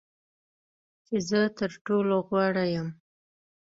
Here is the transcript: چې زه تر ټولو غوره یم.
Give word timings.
چې 1.05 1.15
زه 1.29 1.41
تر 1.57 1.71
ټولو 1.85 2.15
غوره 2.27 2.65
یم. 2.73 2.87